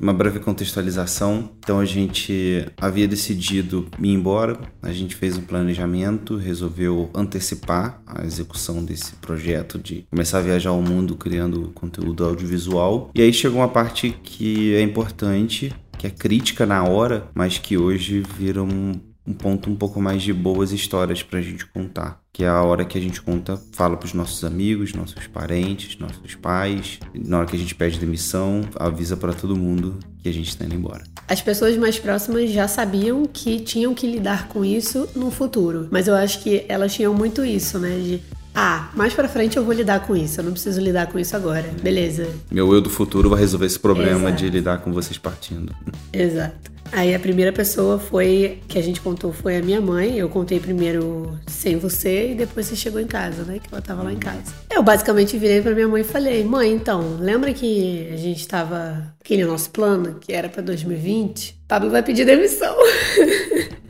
[0.00, 1.50] Uma breve contextualização.
[1.58, 8.24] Então a gente havia decidido ir embora, a gente fez um planejamento, resolveu antecipar a
[8.24, 13.10] execução desse projeto de começar a viajar ao mundo criando conteúdo audiovisual.
[13.14, 17.76] E aí chegou uma parte que é importante, que é crítica na hora, mas que
[17.76, 18.98] hoje vira um
[19.30, 22.20] um ponto um pouco mais de boas histórias pra gente contar.
[22.32, 26.34] Que é a hora que a gente conta, fala pros nossos amigos, nossos parentes, nossos
[26.34, 26.98] pais.
[27.14, 30.64] Na hora que a gente pede demissão, avisa para todo mundo que a gente tá
[30.64, 31.04] indo embora.
[31.28, 35.88] As pessoas mais próximas já sabiam que tinham que lidar com isso no futuro.
[35.90, 37.98] Mas eu acho que elas tinham muito isso, né?
[37.98, 38.20] De
[38.54, 40.40] ah, mais pra frente eu vou lidar com isso.
[40.40, 41.70] Eu não preciso lidar com isso agora.
[41.82, 42.28] Beleza.
[42.50, 44.36] Meu eu do futuro vai resolver esse problema Exato.
[44.36, 45.74] de lidar com vocês partindo.
[46.12, 46.69] Exato.
[46.92, 50.18] Aí a primeira pessoa foi que a gente contou foi a minha mãe.
[50.18, 53.58] Eu contei primeiro sem você e depois você chegou em casa, né?
[53.58, 54.52] Que ela tava lá em casa.
[54.70, 59.14] Eu basicamente virei para minha mãe e falei: "Mãe, então, lembra que a gente tava
[59.20, 61.62] aquele nosso plano que era para 2020?
[61.68, 62.76] Pablo vai pedir demissão."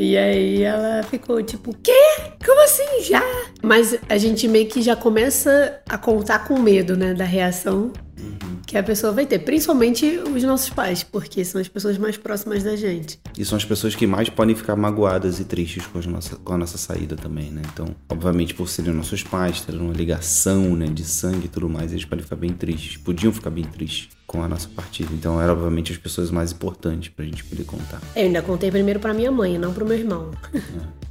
[0.00, 1.92] E aí ela ficou tipo, quê?
[2.46, 3.20] Como assim já?
[3.60, 7.92] Mas a gente meio que já começa a contar com medo, né, da reação
[8.68, 12.62] que a pessoa vai ter, principalmente os nossos pais, porque são as pessoas mais próximas
[12.62, 13.18] da gente.
[13.36, 16.52] E são as pessoas que mais podem ficar magoadas e tristes com a nossa, com
[16.52, 17.62] a nossa saída também, né?
[17.72, 21.92] Então, obviamente, por serem nossos pais, terem uma ligação né, de sangue e tudo mais,
[21.92, 25.08] eles podem ficar bem tristes, podiam ficar bem tristes com a nossa partida.
[25.14, 27.98] Então, eram obviamente as pessoas mais importantes pra gente poder contar.
[28.14, 30.30] Eu ainda contei primeiro pra minha mãe, não pro meu irmão.
[30.54, 30.60] É.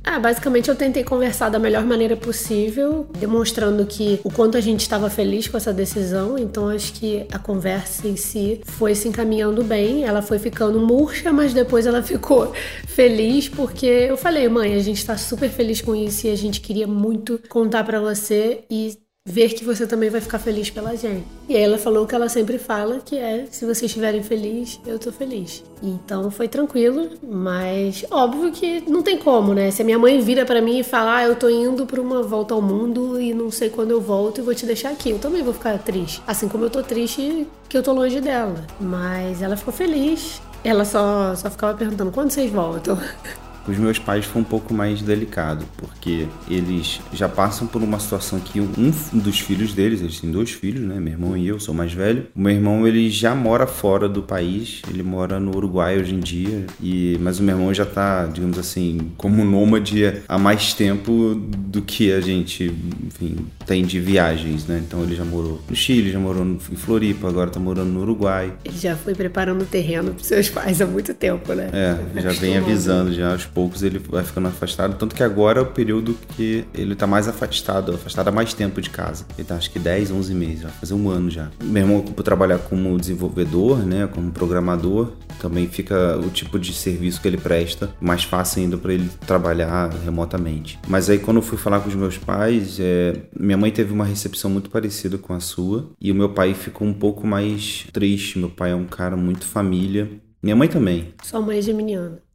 [0.05, 4.81] ah, basicamente eu tentei conversar da melhor maneira possível, demonstrando que o quanto a gente
[4.81, 6.38] estava feliz com essa decisão.
[6.38, 10.03] Então, acho que a conversa em si foi se encaminhando bem.
[10.03, 12.53] Ela foi ficando murcha, mas depois ela ficou
[12.85, 16.61] feliz porque eu falei, mãe, a gente tá super feliz com isso e a gente
[16.61, 18.95] queria muito contar para você e
[19.28, 21.28] ver que você também vai ficar feliz pela gente.
[21.50, 24.80] E aí ela falou o que ela sempre fala, que é se vocês estiverem felizes,
[24.88, 25.61] eu tô feliz.
[25.84, 29.69] Então foi tranquilo, mas óbvio que não tem como, né?
[29.69, 32.24] Se a minha mãe vira para mim e fala, ah, eu tô indo para uma
[32.24, 35.19] volta ao mundo e não sei quando eu volto e vou te deixar aqui, eu
[35.19, 36.22] também vou ficar triste.
[36.25, 38.66] Assim como eu tô triste que eu tô longe dela.
[38.80, 40.41] Mas ela ficou feliz.
[40.63, 42.97] Ela só, só ficava perguntando quando vocês voltam.
[43.67, 48.00] Com os meus pais foi um pouco mais delicado, porque eles já passam por uma
[48.00, 51.01] situação que um dos filhos deles, eles têm dois filhos, né?
[51.01, 52.27] Meu irmão e eu, sou mais velho.
[52.33, 56.19] O meu irmão, ele já mora fora do país, ele mora no Uruguai hoje em
[56.22, 61.35] dia, e mas o meu irmão já tá, digamos assim, como nômade há mais tempo
[61.35, 62.73] do que a gente,
[63.06, 63.35] enfim,
[63.66, 64.81] tem de viagens, né?
[64.88, 68.53] Então ele já morou no Chile, já morou em Floripa, agora tá morando no Uruguai.
[68.63, 71.69] Ele já foi preparando o terreno para seus pais há muito tempo, né?
[71.73, 74.95] É, já vem avisando já poucos ele vai ficando afastado.
[75.00, 78.79] Tanto que agora é o período que ele tá mais afastado, afastado há mais tempo
[78.79, 79.25] de casa.
[79.35, 81.50] Ele tá acho que 10, 11 meses, vai fazer um ano já.
[81.63, 87.19] Meu irmão, por trabalhar como desenvolvedor, né, como programador, também fica o tipo de serviço
[87.19, 90.78] que ele presta mais fácil ainda para ele trabalhar remotamente.
[90.88, 94.06] Mas aí quando eu fui falar com os meus pais, é, minha mãe teve uma
[94.06, 98.38] recepção muito parecida com a sua e o meu pai ficou um pouco mais triste.
[98.38, 100.07] Meu pai é um cara muito família.
[100.44, 101.16] Minha mãe também.
[101.24, 102.26] Sua mãe é geminiana.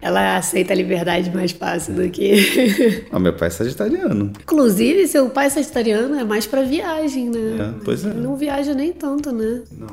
[0.00, 3.04] Ela aceita a liberdade mais fácil do que.
[3.12, 4.32] ah, meu pai é sagitariano.
[4.40, 7.74] Inclusive, seu pai é sagitariano é mais para viagem, né?
[7.78, 8.12] É, pois é.
[8.14, 9.62] Não viaja nem tanto, né?
[9.72, 9.88] Não.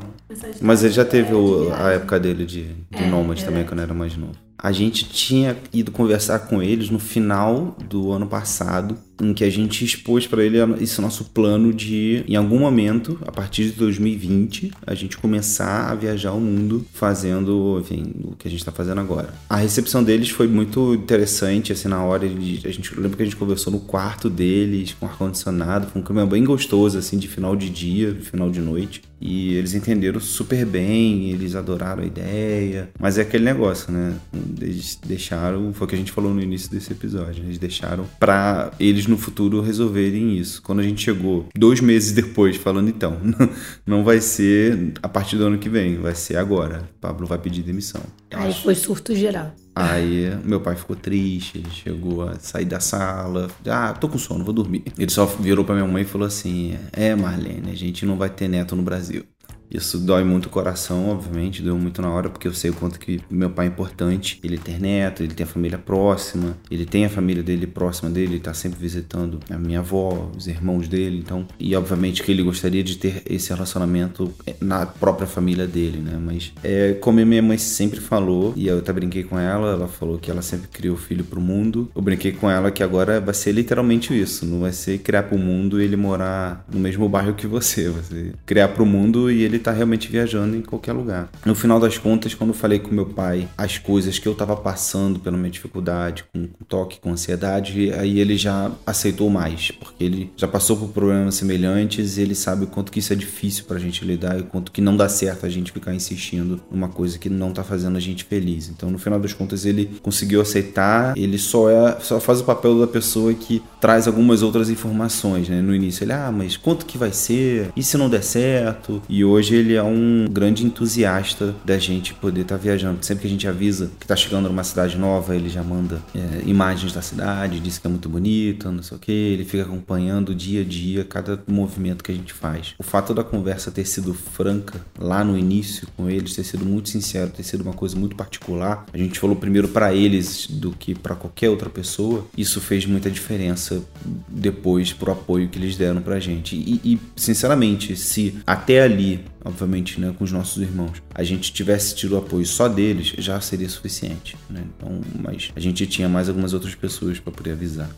[0.62, 3.46] Mas ele já teve o, a época dele de, de é, nômade é.
[3.46, 4.36] também, quando era mais novo.
[4.62, 9.50] A gente tinha ido conversar com eles no final do ano passado em que a
[9.50, 14.72] gente expôs para ele esse nosso plano de, em algum momento, a partir de 2020,
[14.86, 19.00] a gente começar a viajar o mundo fazendo, enfim, o que a gente está fazendo
[19.00, 19.34] agora.
[19.50, 23.36] A recepção deles foi muito interessante, assim, na hora a gente lembra que a gente
[23.36, 27.56] conversou no quarto deles, com ar condicionado, foi um clima bem gostoso, assim, de final
[27.56, 29.02] de dia, final de noite.
[29.22, 32.90] E eles entenderam super bem, eles adoraram a ideia.
[33.00, 34.16] Mas é aquele negócio, né?
[34.60, 38.72] Eles deixaram, foi o que a gente falou no início desse episódio, eles deixaram para
[38.80, 40.62] eles no futuro resolverem isso.
[40.64, 43.20] Quando a gente chegou dois meses depois, falando então,
[43.86, 46.90] não vai ser a partir do ano que vem, vai ser agora.
[47.00, 48.02] Pablo vai pedir demissão.
[48.32, 49.54] Aí foi surto geral.
[49.74, 53.50] Aí meu pai ficou triste, ele chegou a sair da sala.
[53.66, 54.84] Ah, tô com sono, vou dormir.
[54.98, 58.30] Ele só virou pra minha mãe e falou assim: É, Marlene, a gente não vai
[58.30, 59.26] ter neto no Brasil.
[59.72, 63.00] Isso dói muito o coração, obviamente, deu muito na hora, porque eu sei o quanto
[63.00, 64.40] que meu pai é importante.
[64.44, 68.34] Ele ter neto, ele tem a família próxima, ele tem a família dele próxima dele,
[68.34, 71.48] ele tá sempre visitando a minha avó, os irmãos dele, então.
[71.60, 76.20] E obviamente que ele gostaria de ter esse relacionamento é, na própria família dele, né?
[76.22, 80.18] Mas é como minha mãe sempre falou, e eu até brinquei com ela, ela falou
[80.18, 81.90] que ela sempre criou filho pro mundo.
[81.96, 85.38] Eu brinquei com ela que agora vai ser literalmente isso, não vai ser criar pro
[85.38, 89.61] mundo e ele morar no mesmo bairro que você, você criar pro mundo e ele
[89.62, 91.30] tá realmente viajando em qualquer lugar.
[91.46, 94.56] No final das contas, quando eu falei com meu pai as coisas que eu tava
[94.56, 100.32] passando pela minha dificuldade, com, toque, com ansiedade, aí ele já aceitou mais, porque ele
[100.36, 103.80] já passou por problemas semelhantes e ele sabe o quanto que isso é difícil pra
[103.80, 107.18] gente lidar e o quanto que não dá certo a gente ficar insistindo numa coisa
[107.18, 108.70] que não tá fazendo a gente feliz.
[108.70, 112.80] Então, no final das contas, ele conseguiu aceitar, ele só é só faz o papel
[112.80, 115.62] da pessoa que traz algumas outras informações, né?
[115.62, 117.72] No início ele, ah, mas quanto que vai ser?
[117.76, 119.02] E se não der certo?
[119.10, 123.04] E hoje ele é um grande entusiasta da gente poder estar tá viajando.
[123.06, 126.42] Sempre que a gente avisa que tá chegando numa cidade nova, ele já manda é,
[126.46, 129.12] imagens da cidade, diz que é muito bonita, não sei o que.
[129.12, 132.74] Ele fica acompanhando dia a dia cada movimento que a gente faz.
[132.80, 136.90] O fato da conversa ter sido franca lá no início com eles, ter sido muito
[136.90, 138.86] sincero, ter sido uma coisa muito particular.
[138.94, 142.26] A gente falou primeiro para eles do que para qualquer outra pessoa.
[142.38, 143.82] Isso fez muita diferença
[144.28, 146.56] depois pro apoio que eles deram pra gente.
[146.56, 151.96] E, e sinceramente, se até ali obviamente, né, com os nossos irmãos, a gente tivesse
[151.96, 154.64] tido o apoio só deles, já seria suficiente, né?
[154.78, 157.90] Então, mas a gente tinha mais algumas outras pessoas para poder avisar.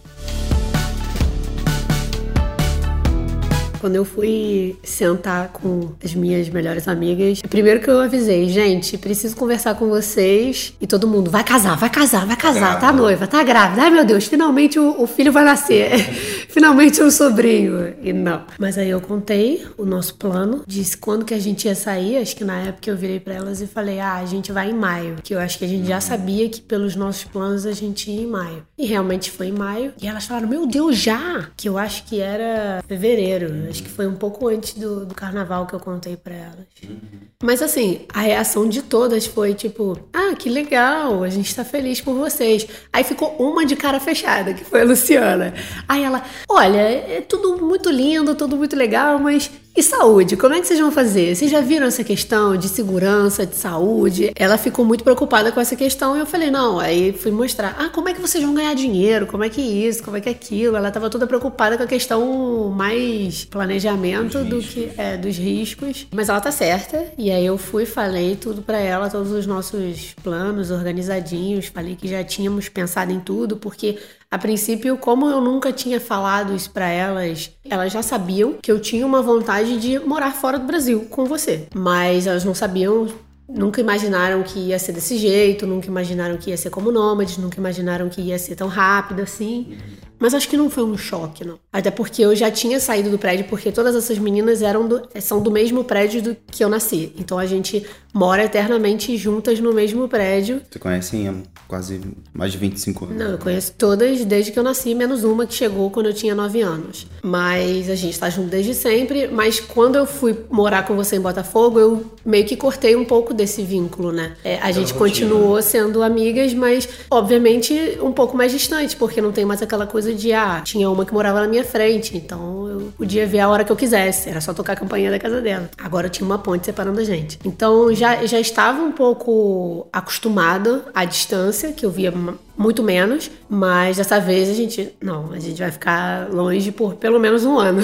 [3.83, 9.35] Quando eu fui sentar com as minhas melhores amigas, primeiro que eu avisei, gente, preciso
[9.35, 10.73] conversar com vocês.
[10.79, 13.81] E todo mundo, vai casar, vai casar, vai casar, tá noiva, tá grávida.
[13.81, 15.99] Ai meu Deus, finalmente o, o filho vai nascer.
[16.47, 17.93] finalmente um sobrinho.
[18.01, 18.43] E não.
[18.57, 22.15] Mas aí eu contei o nosso plano, disse quando que a gente ia sair.
[22.15, 24.73] Acho que na época eu virei para elas e falei, ah, a gente vai em
[24.73, 25.17] maio.
[25.21, 28.21] Que eu acho que a gente já sabia que pelos nossos planos a gente ia
[28.21, 28.63] em maio.
[28.77, 29.91] E realmente foi em maio.
[30.01, 31.49] E elas falaram, meu Deus, já!
[31.57, 35.65] Que eu acho que era fevereiro Acho que foi um pouco antes do, do carnaval
[35.65, 36.67] que eu contei para elas.
[36.87, 37.21] Uhum.
[37.41, 41.99] Mas assim, a reação de todas foi tipo: ah, que legal, a gente tá feliz
[41.99, 42.67] por vocês.
[42.93, 45.55] Aí ficou uma de cara fechada, que foi a Luciana.
[45.87, 50.61] Aí ela: olha, é tudo muito lindo, tudo muito legal, mas e saúde, como é
[50.61, 51.35] que vocês vão fazer?
[51.35, 54.31] Vocês já viram essa questão de segurança, de saúde?
[54.35, 57.89] Ela ficou muito preocupada com essa questão e eu falei, não, aí fui mostrar, ah,
[57.89, 59.25] como é que vocês vão ganhar dinheiro?
[59.25, 60.03] Como é que isso?
[60.03, 60.77] Como é que aquilo?
[60.77, 66.05] Ela estava toda preocupada com a questão mais planejamento do que é, dos riscos.
[66.11, 67.07] Mas ela tá certa.
[67.17, 72.07] E aí eu fui, falei tudo para ela, todos os nossos planos organizadinhos, falei que
[72.07, 73.97] já tínhamos pensado em tudo, porque
[74.33, 78.79] a princípio, como eu nunca tinha falado isso para elas, elas já sabiam que eu
[78.79, 81.67] tinha uma vontade de morar fora do Brasil com você.
[81.71, 83.07] Mas elas não sabiam
[83.47, 87.59] nunca imaginaram que ia ser desse jeito, nunca imaginaram que ia ser como nômades, nunca
[87.59, 89.77] imaginaram que ia ser tão rápido assim.
[90.23, 91.59] Mas acho que não foi um choque, não.
[91.69, 95.43] Até porque eu já tinha saído do prédio, porque todas essas meninas eram do, são
[95.43, 97.11] do mesmo prédio do que eu nasci.
[97.17, 100.61] Então a gente mora eternamente juntas no mesmo prédio.
[100.71, 101.33] Você conhece há
[101.67, 101.99] quase
[102.31, 103.17] mais de 25 anos?
[103.17, 106.33] Não, eu conheço todas desde que eu nasci, menos uma que chegou quando eu tinha
[106.33, 107.05] 9 anos.
[107.21, 109.27] Mas a gente tá junto desde sempre.
[109.27, 113.33] Mas quando eu fui morar com você em Botafogo, eu meio que cortei um pouco
[113.33, 114.37] desse vínculo, né?
[114.41, 119.43] É, a gente continuou sendo amigas, mas obviamente um pouco mais distante, porque não tem
[119.43, 123.25] mais aquela coisa de, ah, tinha uma que morava na minha frente, então eu podia
[123.25, 125.69] ver a hora que eu quisesse, era só tocar a campainha da casa dela.
[125.77, 127.39] Agora tinha uma ponte separando a gente.
[127.43, 132.13] Então já, já estava um pouco acostumado à distância, que eu via
[132.57, 137.19] muito menos, mas dessa vez a gente, não, a gente vai ficar longe por pelo
[137.19, 137.81] menos um ano.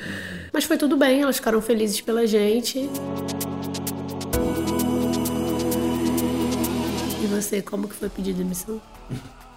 [0.52, 2.88] mas foi tudo bem, elas ficaram felizes pela gente.
[7.22, 8.80] E você, como que foi pedir demissão?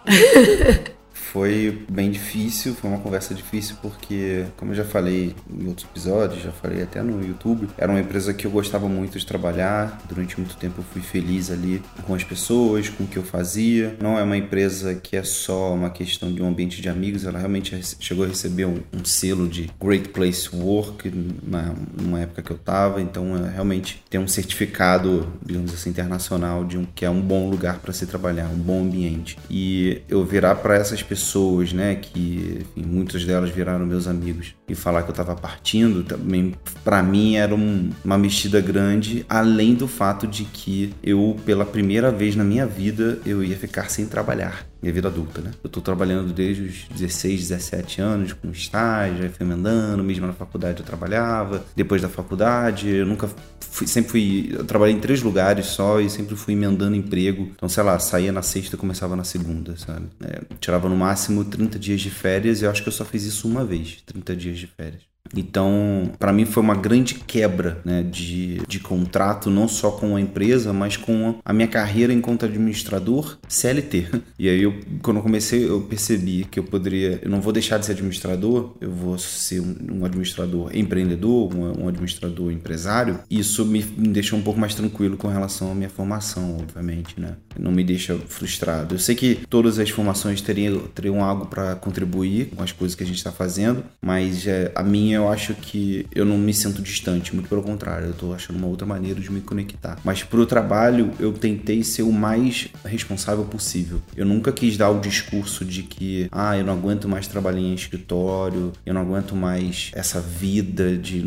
[1.31, 6.41] Foi bem difícil, foi uma conversa difícil porque, como eu já falei em outros episódios,
[6.41, 10.01] já falei até no YouTube, era uma empresa que eu gostava muito de trabalhar.
[10.07, 13.95] Durante muito tempo eu fui feliz ali com as pessoas, com o que eu fazia.
[13.99, 17.39] Não é uma empresa que é só uma questão de um ambiente de amigos, ela
[17.39, 21.11] realmente chegou a receber um, um selo de Great Place Work
[21.43, 26.63] na, numa época que eu tava, então é, realmente tem um certificado, digamos assim, internacional
[26.63, 29.37] de um que é um bom lugar para se trabalhar, um bom ambiente.
[29.49, 34.53] E eu virar para essas pessoas pessoas, né, que enfim, muitas delas viraram meus amigos,
[34.67, 36.53] e falar que eu estava partindo, também
[36.83, 42.11] para mim era um, uma mexida grande, além do fato de que eu, pela primeira
[42.11, 45.51] vez na minha vida, eu ia ficar sem trabalhar minha vida adulta, né?
[45.63, 50.85] Eu tô trabalhando desde os 16, 17 anos com estágio, emendando, mesmo na faculdade eu
[50.85, 51.65] trabalhava.
[51.75, 53.29] Depois da faculdade, eu nunca
[53.59, 54.49] fui, sempre fui.
[54.53, 57.51] Eu trabalhei em três lugares só e sempre fui emendando emprego.
[57.55, 60.07] Então, sei lá, saía na sexta começava na segunda, sabe?
[60.23, 63.23] É, tirava no máximo 30 dias de férias e eu acho que eu só fiz
[63.23, 65.14] isso uma vez 30 dias de férias.
[65.35, 70.21] Então, para mim foi uma grande quebra né, de, de contrato, não só com a
[70.21, 74.07] empresa, mas com a minha carreira enquanto administrador CLT.
[74.37, 77.77] E aí, eu, quando eu comecei, eu percebi que eu poderia, eu não vou deixar
[77.77, 83.19] de ser administrador, eu vou ser um, administrador empreendedor, um, um, administrador empresário.
[83.29, 87.37] Isso me, me deixou um pouco mais tranquilo com relação à minha formação, obviamente, né?
[87.57, 88.95] Não me deixa frustrado.
[88.95, 93.03] Eu sei que todas as formações teriam, teriam algo para contribuir com as coisas que
[93.03, 96.81] a gente está fazendo, mas é, a minha eu acho que eu não me sinto
[96.81, 99.97] distante, muito pelo contrário, eu tô achando uma outra maneira de me conectar.
[100.03, 104.01] Mas pro trabalho, eu tentei ser o mais responsável possível.
[104.15, 107.73] Eu nunca quis dar o discurso de que, ah, eu não aguento mais trabalhar em
[107.73, 111.25] escritório, eu não aguento mais essa vida de.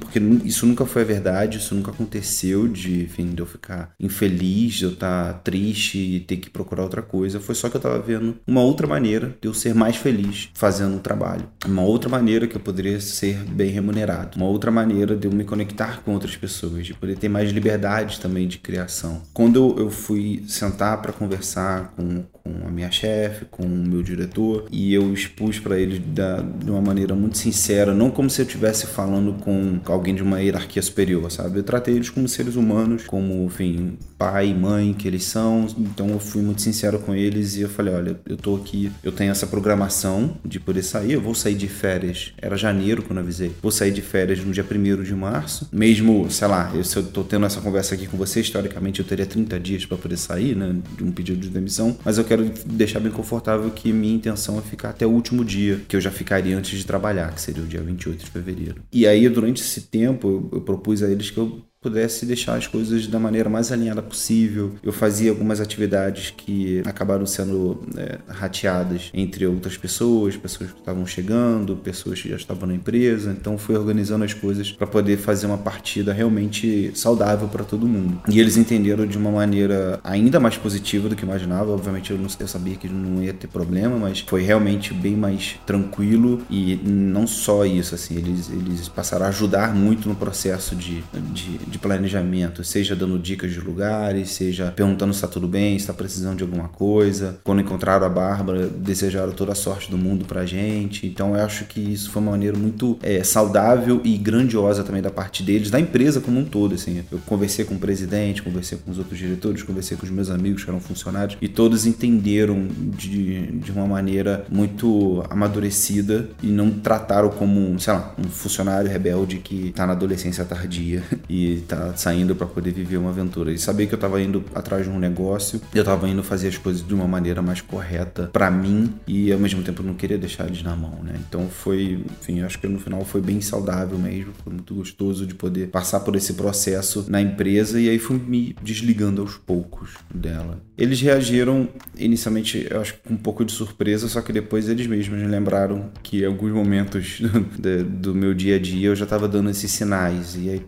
[0.00, 4.74] Porque isso nunca foi a verdade, isso nunca aconteceu de, enfim, de eu ficar infeliz,
[4.74, 7.40] de eu estar tá triste e ter que procurar outra coisa.
[7.40, 10.96] Foi só que eu tava vendo uma outra maneira de eu ser mais feliz fazendo
[10.96, 11.48] o trabalho.
[11.66, 14.36] Uma outra maneira que eu poderia ser bem remunerado.
[14.36, 18.20] Uma outra maneira de eu me conectar com outras pessoas, de poder ter mais liberdade
[18.20, 19.22] também de criação.
[19.32, 24.66] Quando eu fui sentar para conversar com, com a minha chefe, com o meu diretor,
[24.70, 28.46] e eu expus para eles da, de uma maneira muito sincera, não como se eu
[28.46, 31.58] estivesse falando com alguém de uma hierarquia superior, sabe?
[31.58, 35.66] Eu tratei eles como seres humanos, como, enfim, pai mãe que eles são.
[35.78, 39.12] Então eu fui muito sincero com eles e eu falei: olha, eu tô aqui, eu
[39.12, 42.32] tenho essa programação de poder sair, eu vou sair de férias.
[42.38, 43.52] Era janeiro quando eu avisei.
[43.62, 45.68] Vou sair de férias no dia 1 de março.
[45.72, 49.06] Mesmo, sei lá, eu, se eu tô tendo essa conversa aqui com você, historicamente eu
[49.06, 50.76] teria 30 dias para poder sair, né?
[50.96, 51.96] De um pedido de demissão.
[52.04, 55.80] Mas eu quero deixar bem confortável que minha intenção é ficar até o último dia,
[55.88, 58.82] que eu já ficaria antes de trabalhar, que seria o dia 28 de fevereiro.
[58.92, 62.66] E aí, durante esse tempo, eu, eu propus a eles que eu pudesse deixar as
[62.66, 64.72] coisas da maneira mais alinhada possível.
[64.82, 71.06] Eu fazia algumas atividades que acabaram sendo é, rateadas entre outras pessoas, pessoas que estavam
[71.06, 73.30] chegando, pessoas que já estavam na empresa.
[73.30, 78.20] Então fui organizando as coisas para poder fazer uma partida realmente saudável para todo mundo.
[78.28, 81.70] E eles entenderam de uma maneira ainda mais positiva do que imaginava.
[81.70, 85.54] Obviamente eu, não, eu sabia que não ia ter problema, mas foi realmente bem mais
[85.64, 91.04] tranquilo e não só isso, assim, eles, eles passaram a ajudar muito no processo de,
[91.32, 95.78] de, de de planejamento, seja dando dicas de lugares, seja perguntando se está tudo bem,
[95.78, 97.38] se está precisando de alguma coisa.
[97.44, 101.06] Quando encontraram a Bárbara, desejaram toda a sorte do mundo pra gente.
[101.06, 105.10] Então eu acho que isso foi uma maneira muito é, saudável e grandiosa também da
[105.10, 106.74] parte deles, da empresa como um todo.
[106.74, 107.04] Assim.
[107.10, 110.64] Eu conversei com o presidente, conversei com os outros diretores, conversei com os meus amigos
[110.64, 112.66] que eram funcionários e todos entenderam
[112.96, 119.38] de, de uma maneira muito amadurecida e não trataram como, sei lá, um funcionário rebelde
[119.38, 123.52] que está na adolescência tardia e tá saindo para poder viver uma aventura.
[123.52, 126.58] E saber que eu tava indo atrás de um negócio, eu tava indo fazer as
[126.58, 130.46] coisas de uma maneira mais correta para mim e ao mesmo tempo não queria deixar
[130.46, 131.16] eles na mão, né?
[131.28, 135.34] Então foi, enfim, acho que no final foi bem saudável mesmo, foi muito gostoso de
[135.34, 140.60] poder passar por esse processo na empresa e aí fui me desligando aos poucos dela.
[140.76, 145.20] Eles reagiram inicialmente, eu acho com um pouco de surpresa, só que depois eles mesmos
[145.20, 147.20] me lembraram que em alguns momentos
[147.58, 150.62] do, do meu dia a dia eu já estava dando esses sinais e aí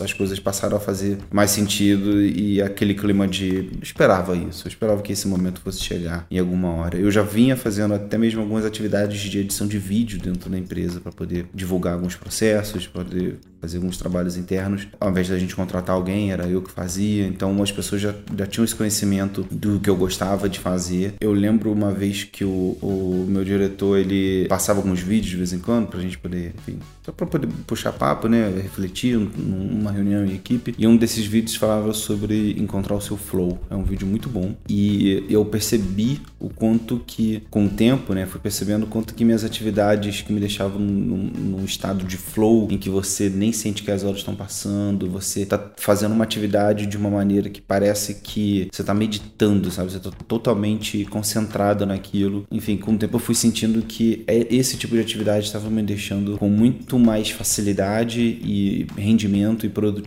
[0.00, 4.68] as coisas coisas passaram a fazer mais sentido e aquele clima de esperava isso, eu
[4.68, 6.98] esperava que esse momento fosse chegar em alguma hora.
[6.98, 11.00] Eu já vinha fazendo até mesmo algumas atividades de edição de vídeo dentro da empresa
[11.00, 14.86] para poder divulgar alguns processos, poder fazer alguns trabalhos internos.
[15.00, 17.26] Ao invés da gente contratar alguém, era eu que fazia.
[17.26, 21.14] Então as pessoas já, já tinham esse conhecimento do que eu gostava de fazer.
[21.20, 25.52] Eu lembro uma vez que o, o meu diretor ele passava alguns vídeos de vez
[25.52, 28.52] em quando pra gente poder, enfim, só pra poder puxar papo, né?
[28.62, 30.74] Refletir numa reunião em equipe.
[30.76, 33.58] E um desses vídeos falava sobre encontrar o seu flow.
[33.70, 34.54] É um vídeo muito bom.
[34.68, 38.26] E eu percebi o quanto que, com o tempo, né?
[38.26, 42.68] Fui percebendo o quanto que minhas atividades que me deixavam num, num estado de flow,
[42.70, 46.86] em que você nem sente que as horas estão passando, você está fazendo uma atividade
[46.86, 49.90] de uma maneira que parece que você está meditando, sabe?
[49.90, 52.46] Você está totalmente concentrado naquilo.
[52.50, 55.82] Enfim, com o tempo eu fui sentindo que é, esse tipo de atividade estava me
[55.82, 60.03] deixando com muito mais facilidade e rendimento e produtividade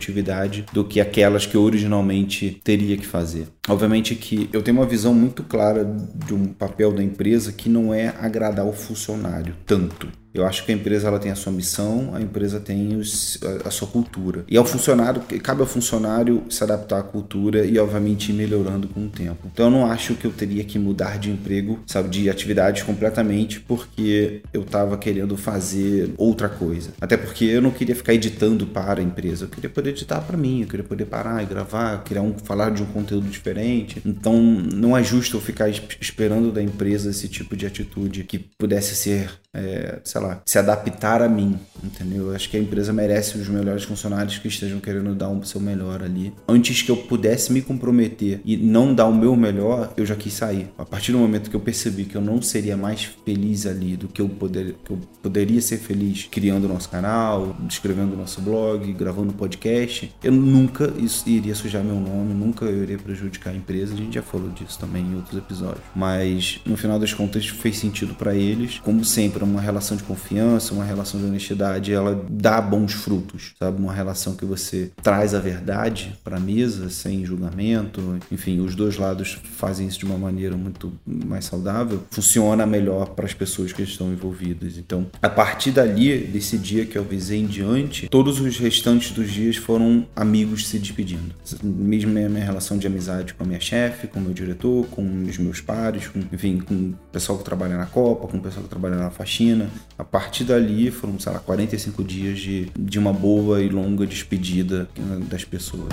[0.72, 3.48] do que aquelas que eu originalmente teria que fazer.
[3.68, 7.92] Obviamente que eu tenho uma visão muito clara de um papel da empresa que não
[7.92, 12.10] é agradar o funcionário tanto Eu acho que a empresa ela tem a sua missão,
[12.14, 14.44] a empresa tem os, a, a, sua cultura.
[14.48, 19.06] E ao funcionário, cabe ao funcionário se adaptar à cultura e, obviamente, ir melhorando com
[19.06, 19.48] o tempo.
[19.52, 23.60] Então eu não acho que eu teria que mudar de emprego, sabe, de atividades completamente
[23.60, 26.90] porque eu estava querendo fazer outra coisa.
[27.00, 30.36] Até porque eu não queria ficar editando para a empresa, eu queria poder editar para
[30.36, 34.00] mim, eu queria poder parar e gravar, criar um, falar de um conteúdo diferente.
[34.04, 38.94] Então não é justo eu ficar esperando da empresa esse tipo de atitude que pudesse
[38.94, 42.28] ser, é, sei lá, se adaptar a mim, entendeu?
[42.28, 45.60] Eu acho que a empresa merece os melhores funcionários que estejam querendo dar o seu
[45.60, 46.32] melhor ali.
[46.46, 50.34] Antes que eu pudesse me comprometer e não dar o meu melhor, eu já quis
[50.34, 50.70] sair.
[50.76, 54.08] A partir do momento que eu percebi que eu não seria mais feliz ali do
[54.08, 58.40] que eu, poder, que eu poderia ser feliz criando o nosso canal, escrevendo o nosso
[58.40, 60.92] blog, gravando podcast, eu nunca
[61.26, 63.94] iria sujar meu nome, nunca eu iria prejudicar a empresa.
[63.94, 65.84] A gente já falou disso também em outros episódios.
[65.94, 68.78] Mas no final das contas fez sentido para eles.
[68.80, 73.80] Como sempre, uma relação de confiança, uma relação de honestidade, ela dá bons frutos, sabe?
[73.80, 78.18] Uma relação que você traz a verdade para a mesa sem julgamento.
[78.30, 82.02] Enfim, os dois lados fazem isso de uma maneira muito mais saudável.
[82.10, 84.76] Funciona melhor para as pessoas que estão envolvidas.
[84.78, 89.30] Então, a partir dali, desse dia que eu avisei em diante, todos os restantes dos
[89.30, 91.34] dias foram amigos se despedindo.
[91.62, 95.02] Mesmo a minha relação de amizade com a minha chefe, com o meu diretor, com
[95.22, 98.62] os meus pares, com, enfim, com o pessoal que trabalha na Copa, com o pessoal
[98.64, 99.68] que trabalha na faxina.
[99.98, 104.88] A partir dali foram, sei lá, 45 dias de, de uma boa e longa despedida
[105.28, 105.92] das pessoas.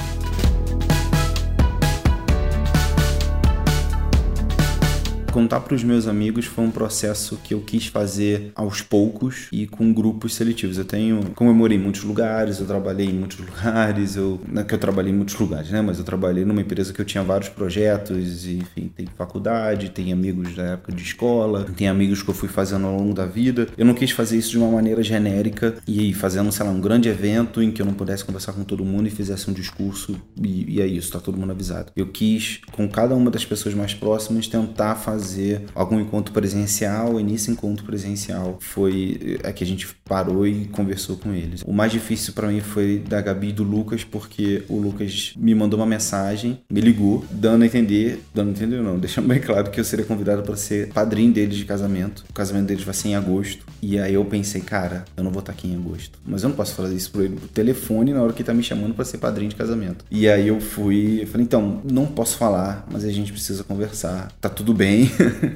[5.35, 9.67] Contar para os meus amigos foi um processo que eu quis fazer aos poucos e
[9.67, 10.77] com grupos seletivos.
[10.77, 14.61] Eu tenho, como eu morei em muitos lugares, eu trabalhei em muitos lugares, eu não
[14.61, 15.81] é que eu trabalhei em muitos lugares, né?
[15.81, 20.13] Mas eu trabalhei numa empresa que eu tinha vários projetos, e, enfim, tem faculdade, tem
[20.13, 23.67] amigos da época de escola, tem amigos que eu fui fazendo ao longo da vida.
[23.77, 27.09] Eu não quis fazer isso de uma maneira genérica e fazendo, sei lá, um grande
[27.09, 30.75] evento em que eu não pudesse conversar com todo mundo e fizesse um discurso e,
[30.75, 31.91] e é isso, tá todo mundo avisado.
[31.93, 37.19] Eu quis, com cada uma das pessoas mais próximas, tentar fazer fazer algum encontro presencial
[37.19, 41.61] e nesse encontro presencial foi a que a gente parou e conversou com eles.
[41.65, 45.53] O mais difícil para mim foi da Gabi e do Lucas, porque o Lucas me
[45.55, 49.69] mandou uma mensagem, me ligou, dando a entender, dando a entender não, deixando bem claro
[49.69, 52.23] que eu seria convidado para ser padrinho deles de casamento.
[52.29, 53.65] O casamento deles vai ser em agosto.
[53.81, 56.19] E aí eu pensei, cara, eu não vou estar aqui em agosto.
[56.25, 58.53] Mas eu não posso fazer isso por ele por telefone na hora que ele tá
[58.53, 60.05] me chamando para ser padrinho de casamento.
[60.09, 64.31] E aí eu fui, eu falei, então, não posso falar, mas a gente precisa conversar.
[64.39, 65.11] Tá tudo bem.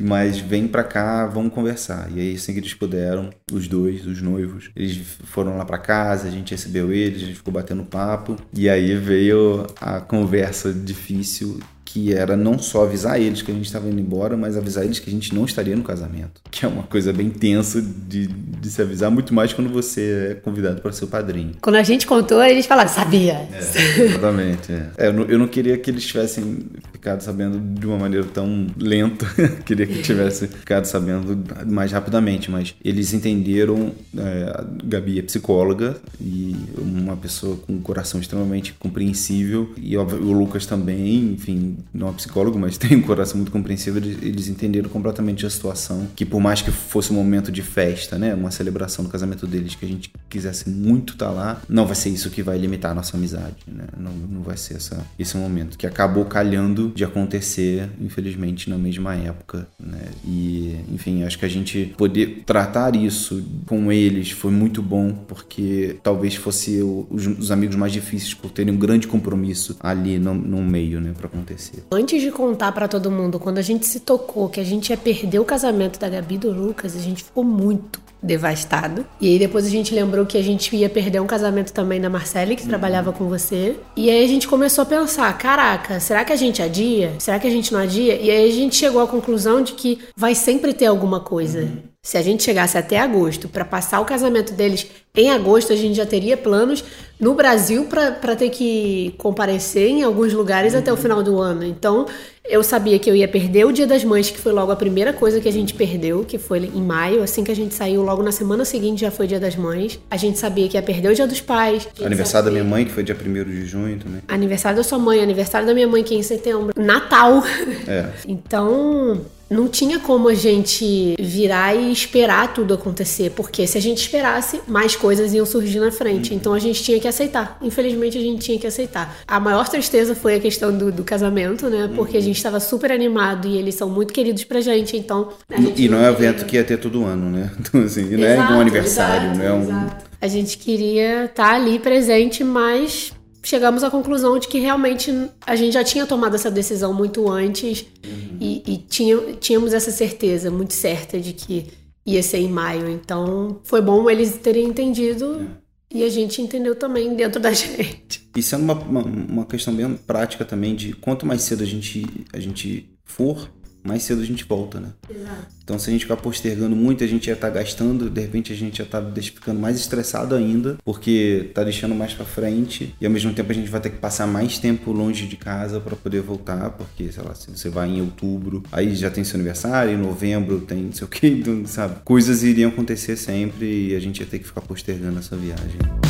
[0.00, 2.08] Mas vem pra cá, vamos conversar.
[2.14, 6.28] E aí, assim que eles puderam, os dois, os noivos, eles foram lá pra casa,
[6.28, 8.36] a gente recebeu eles, a gente ficou batendo papo.
[8.52, 13.64] E aí veio a conversa difícil que era não só avisar eles que a gente
[13.64, 16.42] estava indo embora, mas avisar eles que a gente não estaria no casamento.
[16.50, 20.34] Que é uma coisa bem tensa de, de se avisar, muito mais quando você é
[20.34, 21.54] convidado para ser o padrinho.
[21.62, 23.48] Quando a gente contou, eles falaram, sabia.
[23.50, 24.70] É, exatamente.
[24.70, 24.90] É.
[24.98, 26.66] É, eu, não, eu, não, queria que eles tivessem
[27.08, 29.26] ficado sabendo de uma maneira tão lenta,
[29.64, 33.92] queria que tivessem ficado sabendo mais rapidamente, mas eles entenderam.
[34.16, 40.32] É, a Gabi é psicóloga e uma pessoa com um coração extremamente compreensível, e o
[40.32, 45.46] Lucas também, enfim, não é psicólogo, mas tem um coração muito compreensível, eles entenderam completamente
[45.46, 49.10] a situação, que por mais que fosse um momento de festa, né, uma celebração do
[49.10, 52.42] casamento deles, que a gente quisesse muito estar tá lá, não vai ser isso que
[52.42, 56.24] vai limitar a nossa amizade, né, não, não vai ser essa, esse momento, que acabou
[56.24, 62.42] calhando de acontecer, infelizmente, na mesma época, né, e, enfim, acho que a gente poder
[62.44, 68.34] tratar isso com eles foi muito bom, porque talvez fosse os, os, amigos mais difíceis
[68.34, 71.84] por terem um grande compromisso ali no, no meio, né, para acontecer acontecer.
[71.90, 74.96] Antes de contar para todo mundo, quando a gente se tocou que a gente ia
[74.96, 79.06] perder o casamento da Gabi e do Lucas, a gente ficou muito devastado.
[79.20, 82.10] E aí depois a gente lembrou que a gente ia perder um casamento também da
[82.10, 82.68] Marcele, que uhum.
[82.68, 83.76] trabalhava com você.
[83.96, 86.77] E aí a gente começou a pensar, caraca, será que a gente adia?
[87.18, 88.20] Será que a gente não adia?
[88.20, 91.60] E aí a gente chegou à conclusão de que vai sempre ter alguma coisa.
[91.60, 91.87] Uhum.
[92.08, 95.94] Se a gente chegasse até agosto para passar o casamento deles em agosto, a gente
[95.94, 96.82] já teria planos
[97.20, 100.78] no Brasil para ter que comparecer em alguns lugares uhum.
[100.78, 101.62] até o final do ano.
[101.66, 102.06] Então,
[102.48, 105.12] eu sabia que eu ia perder o Dia das Mães, que foi logo a primeira
[105.12, 108.22] coisa que a gente perdeu, que foi em maio, assim que a gente saiu, logo
[108.22, 110.00] na semana seguinte já foi Dia das Mães.
[110.10, 111.86] A gente sabia que ia perder o Dia dos Pais.
[112.02, 114.22] Aniversário da minha mãe, que foi dia 1 de junho também.
[114.26, 116.72] Aniversário da sua mãe, aniversário da minha mãe, que é em setembro.
[116.74, 117.44] Natal.
[117.86, 118.08] É.
[118.26, 123.98] então, não tinha como a gente virar e esperar tudo acontecer, porque se a gente
[123.98, 126.34] esperasse, mais coisas iam surgir na frente.
[126.34, 127.58] Então a gente tinha que aceitar.
[127.62, 129.16] Infelizmente a gente tinha que aceitar.
[129.26, 131.90] A maior tristeza foi a questão do, do casamento, né?
[131.94, 135.30] Porque a gente estava super animado e eles são muito queridos pra gente, então.
[135.50, 137.50] Gente e não, não é um evento que ia ter todo ano, né?
[137.58, 139.62] Então, assim, não é um aniversário, exato, não é um.
[139.62, 140.04] Exato.
[140.20, 145.12] A gente queria estar tá ali presente, mas chegamos à conclusão de que realmente
[145.46, 148.36] a gente já tinha tomado essa decisão muito antes uhum.
[148.40, 151.66] e, e tinha, tínhamos essa certeza muito certa de que
[152.04, 152.88] ia ser em maio.
[152.88, 155.46] Então foi bom eles terem entendido.
[155.64, 155.68] É.
[155.90, 158.28] E a gente entendeu também dentro da gente.
[158.36, 162.04] Isso é uma, uma, uma, questão bem prática também de quanto mais cedo a gente,
[162.32, 163.50] a gente for,
[163.88, 164.90] mais cedo a gente volta, né?
[165.08, 165.58] Exato.
[165.64, 168.56] Então, se a gente ficar postergando muito, a gente já tá gastando, de repente a
[168.56, 173.12] gente já tá ficando mais estressado ainda, porque tá deixando mais para frente, e ao
[173.12, 176.22] mesmo tempo a gente vai ter que passar mais tempo longe de casa para poder
[176.22, 179.98] voltar, porque, sei lá, se você vai em outubro, aí já tem seu aniversário, em
[179.98, 182.00] novembro tem não sei o que, então, sabe?
[182.04, 186.07] Coisas iriam acontecer sempre e a gente ia ter que ficar postergando essa viagem.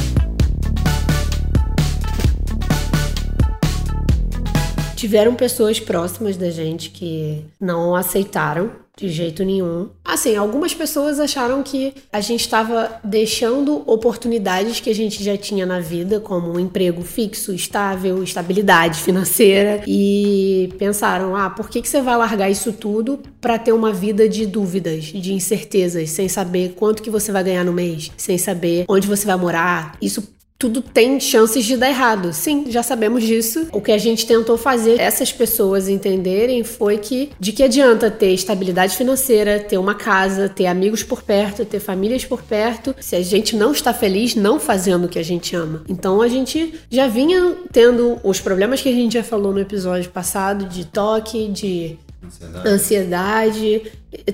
[4.98, 9.90] Tiveram pessoas próximas da gente que não aceitaram de jeito nenhum.
[10.04, 15.64] Assim, algumas pessoas acharam que a gente estava deixando oportunidades que a gente já tinha
[15.64, 21.88] na vida, como um emprego fixo, estável, estabilidade financeira, e pensaram: ah, por que, que
[21.88, 26.74] você vai largar isso tudo para ter uma vida de dúvidas, de incertezas, sem saber
[26.74, 29.96] quanto que você vai ganhar no mês, sem saber onde você vai morar?
[30.02, 32.32] Isso tudo tem chances de dar errado.
[32.32, 33.68] Sim, já sabemos disso.
[33.70, 38.32] O que a gente tentou fazer essas pessoas entenderem foi que de que adianta ter
[38.32, 43.22] estabilidade financeira, ter uma casa, ter amigos por perto, ter famílias por perto, se a
[43.22, 45.84] gente não está feliz não fazendo o que a gente ama.
[45.88, 50.10] Então a gente já vinha tendo os problemas que a gente já falou no episódio
[50.10, 53.82] passado de toque, de ansiedade, ansiedade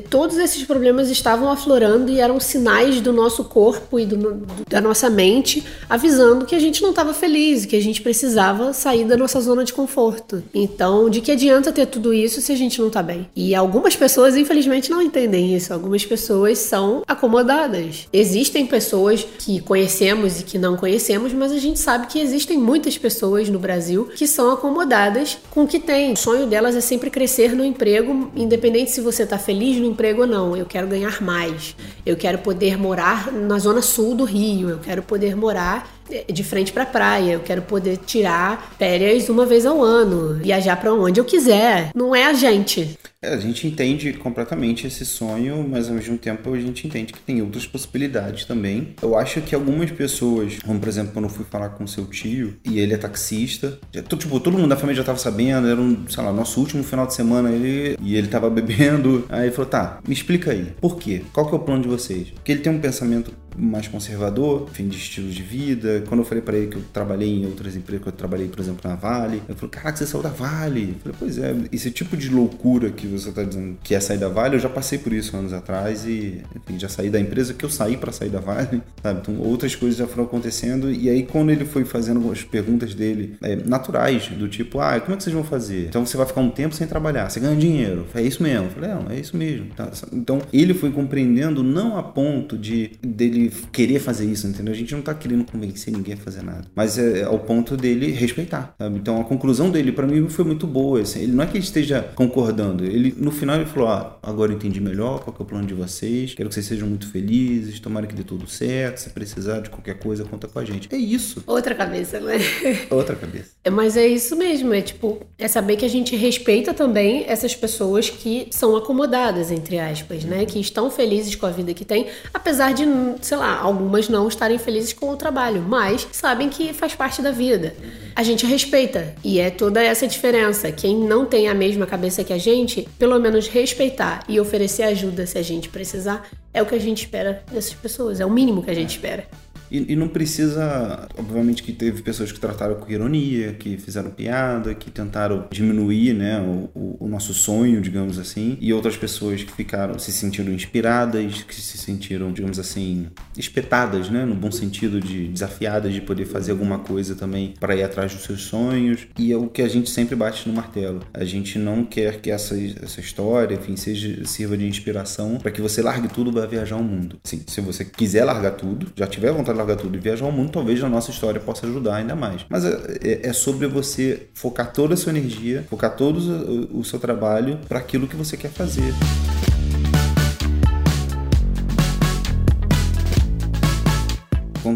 [0.09, 5.11] todos esses problemas estavam aflorando e eram sinais do nosso corpo e do, da nossa
[5.11, 9.41] mente avisando que a gente não estava feliz, que a gente precisava sair da nossa
[9.41, 10.43] zona de conforto.
[10.55, 13.29] Então, de que adianta ter tudo isso se a gente não está bem?
[13.35, 15.73] E algumas pessoas, infelizmente, não entendem isso.
[15.73, 18.07] Algumas pessoas são acomodadas.
[18.13, 22.97] Existem pessoas que conhecemos e que não conhecemos, mas a gente sabe que existem muitas
[22.97, 26.13] pessoas no Brasil que são acomodadas com o que tem.
[26.13, 29.87] O sonho delas é sempre crescer no emprego, independente se você está feliz feliz no
[29.87, 31.75] emprego não, eu quero ganhar mais.
[32.05, 35.89] Eu quero poder morar na zona sul do Rio, eu quero poder morar
[36.31, 40.77] de frente para a praia, eu quero poder tirar férias uma vez ao ano, viajar
[40.77, 41.91] para onde eu quiser.
[41.95, 42.99] Não é a gente.
[43.25, 47.21] É, a gente entende completamente esse sonho, mas ao mesmo tempo a gente entende que
[47.21, 48.95] tem outras possibilidades também.
[49.01, 52.57] Eu acho que algumas pessoas, como por exemplo, quando eu fui falar com seu tio
[52.65, 56.07] e ele é taxista, já, tipo, todo mundo da família já tava sabendo, era um,
[56.09, 59.25] sei lá, nosso último final de semana ele, e ele tava bebendo.
[59.31, 61.23] Aí ele falou: tá, me explica aí, por quê?
[61.33, 62.29] Qual que é o plano de vocês?
[62.31, 66.03] Porque ele tem um pensamento mais conservador, fim de estilo de vida.
[66.09, 68.61] Quando eu falei para ele que eu trabalhei em outras empresas, que eu trabalhei, por
[68.61, 70.97] exemplo, na Vale, ele falou: Caraca, você saiu da Vale.
[71.05, 74.19] Eu falei: Pois é, esse tipo de loucura que você tá dizendo que é sair
[74.19, 77.55] da Vale, eu já passei por isso anos atrás e, enfim, já saí da empresa
[77.55, 79.21] que eu saí para sair da Vale, sabe?
[79.21, 80.91] Então, outras coisas já foram acontecendo.
[80.91, 85.15] E aí, quando ele foi fazendo as perguntas dele é, naturais, do tipo: Ah, como
[85.15, 85.87] é que vocês vão fazer?
[85.89, 88.07] Então, você vai ficar um tempo sem trabalhar, você ganha dinheiro.
[88.15, 88.67] É isso mesmo.
[88.67, 89.67] Eu falei: Não, é isso mesmo.
[89.77, 94.73] Tá, então, ele foi compreendendo não a ponto de dele querer fazer isso, entendeu?
[94.73, 96.65] A gente não tá querendo convencer ninguém a fazer nada.
[96.75, 98.99] Mas é ao ponto dele respeitar, sabe?
[98.99, 101.01] Então a conclusão dele para mim foi muito boa.
[101.01, 101.21] Assim.
[101.21, 102.85] Ele não é que ele esteja concordando.
[102.85, 105.75] Ele, no final, ele falou: ah, agora eu entendi melhor qual é o plano de
[105.75, 106.35] vocês.
[106.35, 107.81] Quero que vocês sejam muito felizes.
[107.81, 108.99] Tomara que dê tudo certo.
[108.99, 110.89] Se precisar de qualquer coisa, conta com a gente.
[110.93, 111.43] É isso.
[111.47, 112.39] Outra cabeça, né?
[112.91, 113.51] Outra cabeça.
[113.63, 114.73] É, mas é isso mesmo.
[114.73, 119.79] É tipo, é saber que a gente respeita também essas pessoas que são acomodadas, entre
[119.79, 120.45] aspas, né?
[120.45, 122.85] Que estão felizes com a vida que têm, apesar de,
[123.21, 127.31] sei lá, algumas não estarem felizes com o trabalho, mas sabem que faz parte da
[127.31, 127.75] vida.
[128.15, 130.71] A gente respeita e é toda essa diferença.
[130.71, 135.27] Quem não tem a mesma cabeça que a gente, pelo menos respeitar e oferecer ajuda
[135.27, 138.63] se a gente precisar, é o que a gente espera dessas pessoas, é o mínimo
[138.63, 139.27] que a gente espera.
[139.71, 144.75] E, e, não precisa, obviamente que teve pessoas que trataram com ironia, que fizeram piada,
[144.75, 149.99] que tentaram diminuir né, o, o, nosso sonho, digamos assim, e outras pessoas que ficaram,
[149.99, 155.93] se sentiram inspiradas, que se sentiram, digamos assim, espetadas, né, no bom sentido de desafiadas
[155.93, 159.07] de poder fazer alguma coisa também para ir atrás dos seus sonhos.
[159.19, 161.01] E é o que a gente sempre bate no martelo.
[161.13, 165.61] A gente não quer que essa, essa história, enfim, seja, sirva de inspiração para que
[165.61, 167.19] você largue tudo para viajar o mundo.
[167.25, 170.51] Sim, se você quiser largar tudo, já tiver vontade largar tudo e viajar ao mundo,
[170.51, 172.45] talvez a nossa história possa ajudar ainda mais.
[172.49, 176.85] Mas é, é, é sobre você focar toda a sua energia, focar todo o, o
[176.85, 178.93] seu trabalho para aquilo que você quer fazer.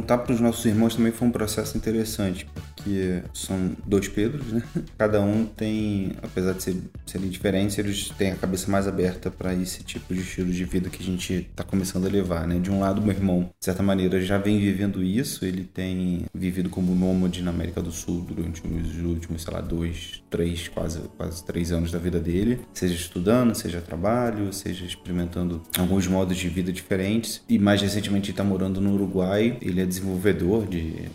[0.09, 4.63] Contar para os nossos irmãos também foi um processo interessante, porque são dois Pedros, né?
[4.97, 9.53] Cada um tem, apesar de ser, serem diferentes, eles têm a cabeça mais aberta para
[9.53, 12.59] esse tipo de estilo de vida que a gente está começando a levar, né?
[12.59, 16.71] De um lado, meu irmão, de certa maneira, já vem vivendo isso, ele tem vivido
[16.71, 21.45] como nômade na América do Sul durante os últimos, sei lá, dois, três, quase, quase
[21.45, 26.73] três anos da vida dele, seja estudando, seja trabalho, seja experimentando alguns modos de vida
[26.73, 27.43] diferentes.
[27.47, 31.09] E mais recentemente está morando no Uruguai, ele é desenvolvedor de,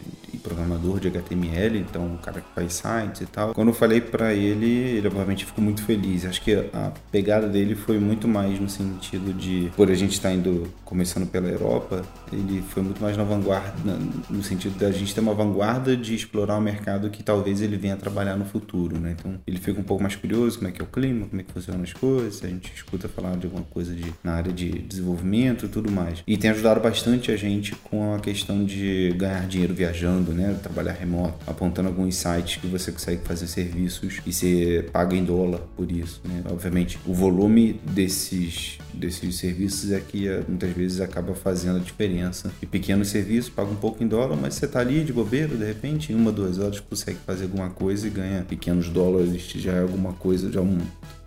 [0.44, 3.54] programador de HTML, então um cara que faz sites e tal.
[3.54, 6.26] Quando eu falei para ele, ele obviamente ficou muito feliz.
[6.26, 10.30] Acho que a pegada dele foi muito mais no sentido de, por a gente estar
[10.30, 13.98] tá indo começando pela Europa, ele foi muito mais na vanguarda,
[14.30, 17.78] no sentido da gente ter uma vanguarda de explorar o um mercado que talvez ele
[17.78, 19.16] venha trabalhar no futuro, né?
[19.18, 21.44] Então ele fica um pouco mais curioso como é que é o clima, como é
[21.44, 24.70] que funcionam as coisas, a gente escuta falar de alguma coisa de, na área de
[24.70, 26.24] desenvolvimento e tudo mais.
[26.28, 30.58] E tem ajudado bastante a gente com a questão de ganhar dinheiro viajando, né?
[30.62, 35.60] Trabalhar remoto, apontando alguns sites que você consegue fazer serviços e você paga em dólar
[35.76, 36.44] por isso, né?
[36.50, 42.52] Obviamente, o volume desses, desses serviços é que eh, muitas vezes acaba fazendo a diferença.
[42.62, 45.66] E pequenos serviços paga um pouco em dólar, mas você tá ali de bobeira, de
[45.66, 49.82] repente, em uma, duas horas consegue fazer alguma coisa e ganha pequenos dólares, já é
[49.82, 50.78] alguma coisa, já é um,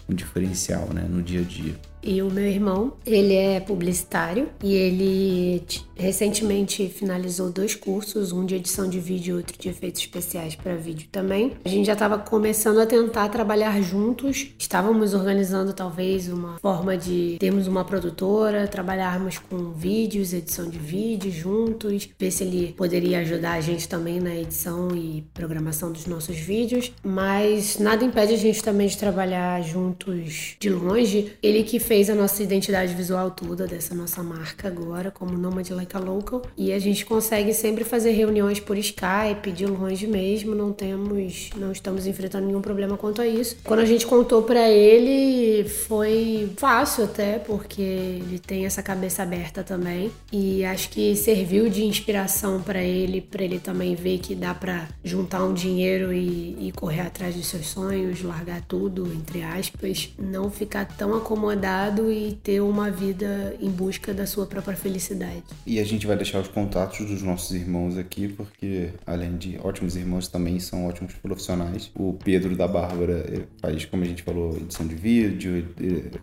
[0.09, 1.07] um diferencial, né?
[1.09, 1.75] No dia a dia.
[2.03, 5.63] E o meu irmão, ele é publicitário e ele
[5.97, 10.77] recentemente finalizou dois cursos, um de edição de vídeo e outro de efeitos especiais para
[10.77, 11.53] vídeo também.
[11.65, 17.37] A gente já estava começando a tentar trabalhar juntos, estávamos organizando talvez uma forma de
[17.41, 23.55] termos uma produtora, trabalharmos com vídeos, edição de vídeos juntos, ver se ele poderia ajudar
[23.55, 28.63] a gente também na edição e programação dos nossos vídeos, mas nada impede a gente
[28.63, 31.33] também de trabalhar juntos de longe.
[31.43, 35.71] Ele que fez fez a nossa identidade visual toda dessa nossa marca agora, como Nomad
[35.71, 36.43] Like a Local.
[36.55, 41.73] E a gente consegue sempre fazer reuniões por Skype, de longe mesmo, não temos, não
[41.73, 43.57] estamos enfrentando nenhum problema quanto a isso.
[43.65, 49.65] Quando a gente contou para ele, foi fácil até, porque ele tem essa cabeça aberta
[49.65, 50.13] também.
[50.31, 54.87] E acho que serviu de inspiração para ele, para ele também ver que dá para
[55.03, 60.51] juntar um dinheiro e, e correr atrás dos seus sonhos, largar tudo, entre aspas, não
[60.51, 61.76] ficar tão acomodado
[62.11, 65.43] e ter uma vida em busca da sua própria felicidade.
[65.67, 69.97] E a gente vai deixar os contatos dos nossos irmãos aqui, porque além de ótimos
[69.97, 71.91] irmãos, também são ótimos profissionais.
[71.95, 75.67] O Pedro da Bárbara faz, como a gente falou, edição de vídeo,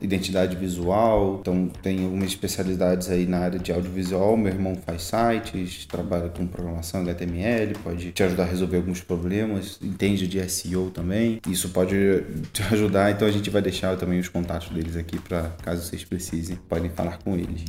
[0.01, 4.35] identidade visual, então tem algumas especialidades aí na área de audiovisual.
[4.35, 9.79] Meu irmão faz sites, trabalha com programação HTML, pode te ajudar a resolver alguns problemas,
[9.81, 11.39] entende de SEO também.
[11.47, 11.95] Isso pode
[12.51, 16.03] te ajudar, então a gente vai deixar também os contatos deles aqui para caso vocês
[16.03, 17.65] precisem, podem falar com eles.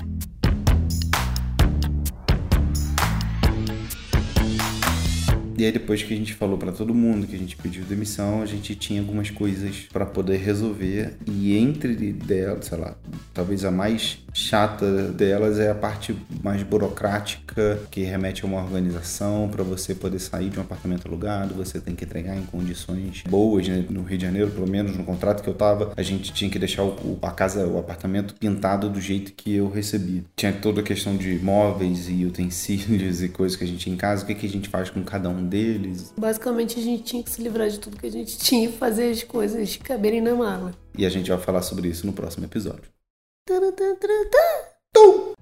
[5.56, 8.42] E aí depois que a gente falou para todo mundo que a gente pediu demissão,
[8.42, 12.96] a gente tinha algumas coisas para poder resolver e entre delas, sei lá,
[13.32, 19.48] talvez a mais chata delas é a parte mais burocrática que remete a uma organização
[19.48, 23.68] para você poder sair de um apartamento alugado, você tem que entregar em condições boas,
[23.68, 23.84] né?
[23.88, 26.58] no Rio de Janeiro, pelo menos no contrato que eu tava, a gente tinha que
[26.58, 30.24] deixar o, a casa, o apartamento pintado do jeito que eu recebi.
[30.36, 33.98] Tinha toda a questão de móveis e utensílios e coisas que a gente tinha em
[33.98, 36.12] casa, o que, que a gente faz com cada um deles.
[36.16, 39.10] Basicamente, a gente tinha que se livrar de tudo que a gente tinha e fazer
[39.10, 40.74] as coisas caberem na mala.
[40.96, 42.90] E a gente vai falar sobre isso no próximo episódio.
[44.92, 45.34] Tum!